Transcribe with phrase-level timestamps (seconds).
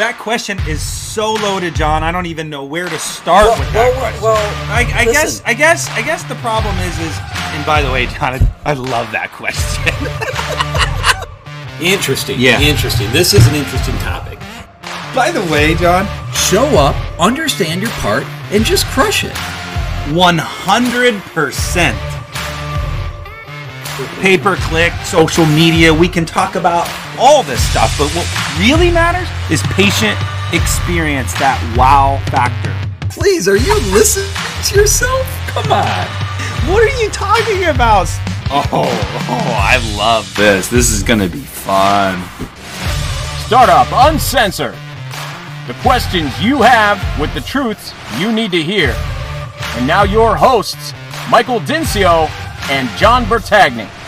[0.00, 2.02] That question is so loaded, John.
[2.02, 4.22] I don't even know where to start Well, with that well, question.
[4.22, 5.42] well, I, I guess.
[5.44, 7.14] I guess, I guess the problem is, is,
[7.52, 9.92] and by the way, John, I, I love that question.
[11.86, 12.40] Interesting.
[12.40, 12.58] Yeah.
[12.62, 13.12] Interesting.
[13.12, 14.38] This is an interesting topic.
[15.14, 19.36] by the way, John, Show up, understand your part, and just crush it.
[20.16, 21.98] one hundred percent.
[24.20, 25.92] Pay per click, social media.
[25.92, 26.88] We can talk about
[27.18, 28.26] all this stuff, but what
[28.58, 30.18] really matters is patient
[30.52, 31.32] experience.
[31.34, 32.74] That wow factor.
[33.08, 34.30] Please, are you listening
[34.64, 35.26] to yourself?
[35.48, 36.06] Come on.
[36.72, 38.08] What are you talking about?
[38.52, 40.68] Oh, oh, I love this.
[40.68, 42.22] This is gonna be fun.
[43.46, 44.76] Startup Uncensored.
[45.66, 48.94] The questions you have with the truths you need to hear.
[49.76, 50.92] And now your hosts,
[51.30, 52.28] Michael Dinsio
[52.70, 53.99] and John Bertagni.